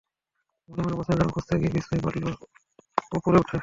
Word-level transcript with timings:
মনে 0.69 0.81
মনে 0.83 0.95
প্রশ্নের 0.97 1.17
জবাব 1.19 1.31
খুঁজতে 1.35 1.53
গিয়ে 1.59 1.73
বিস্ময় 1.75 2.01
বাড়ল 2.03 2.25
ওপরে 3.11 3.37
উঠে। 3.41 3.57